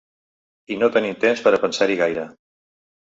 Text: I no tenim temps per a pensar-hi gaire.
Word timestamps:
I 0.75 0.77
no 0.83 0.89
tenim 0.95 1.19
temps 1.25 1.43
per 1.49 1.53
a 1.57 1.61
pensar-hi 1.67 1.99
gaire. 2.01 2.25